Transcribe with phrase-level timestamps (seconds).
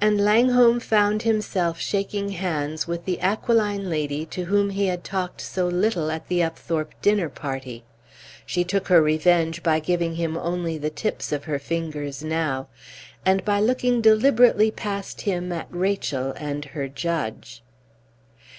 [0.00, 5.42] And Langholm found himself shaking hands with the aquiline lady to whom he had talked
[5.42, 7.84] so little at the Upthorpe dinner party;
[8.46, 12.68] she took her revenge by giving him only the tips of her fingers now,
[13.26, 17.62] and by looking deliberately past him at Rachel and her judge.